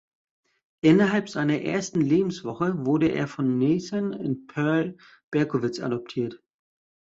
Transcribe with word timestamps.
Innerhalb 0.81 1.29
seiner 1.29 1.61
ersten 1.61 2.01
Lebenswoche 2.01 2.87
wurde 2.87 3.09
er 3.09 3.27
von 3.27 3.59
Nathan 3.59 4.15
und 4.15 4.47
Pearl 4.47 4.97
Berkowitz 5.29 5.79
adoptiert. 5.79 6.41